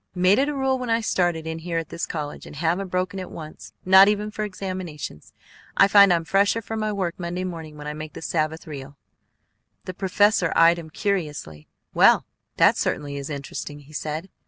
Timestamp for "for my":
6.59-6.91